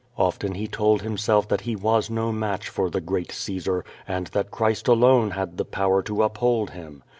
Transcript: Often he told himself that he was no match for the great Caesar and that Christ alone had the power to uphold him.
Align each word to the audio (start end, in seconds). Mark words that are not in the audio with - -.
Often 0.17 0.55
he 0.55 0.65
told 0.67 1.03
himself 1.03 1.47
that 1.49 1.61
he 1.61 1.75
was 1.75 2.09
no 2.09 2.31
match 2.31 2.69
for 2.69 2.89
the 2.89 2.99
great 3.01 3.31
Caesar 3.31 3.85
and 4.07 4.25
that 4.33 4.49
Christ 4.49 4.87
alone 4.87 5.29
had 5.29 5.57
the 5.57 5.63
power 5.63 6.01
to 6.01 6.23
uphold 6.23 6.71
him. 6.71 7.03